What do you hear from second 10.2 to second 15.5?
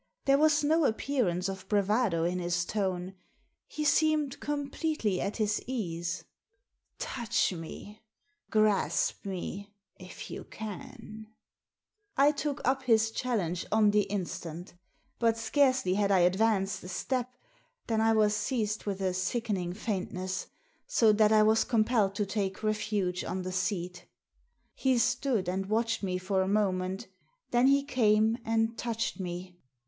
you can!" I took up his challenge on the instant But